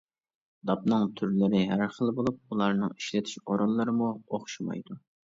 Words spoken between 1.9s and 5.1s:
خىل بولۇپ، ئۇلارنىڭ ئىشلىتىش ئورۇنلىرىمۇ ئوخشىمايدۇ.